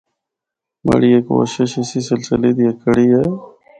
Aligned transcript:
مڑی 0.85 1.09
اے 1.13 1.19
کوشش 1.29 1.69
اسی 1.79 1.99
سلسلے 2.09 2.49
دی 2.57 2.63
ہک 2.67 2.77
کڑی 2.83 3.07
ہے۔ 3.15 3.23